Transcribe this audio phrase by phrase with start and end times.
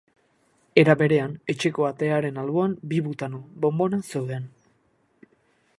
[0.83, 4.53] Era berean, etxeko atearen alboan bi butano bonbona zeuden.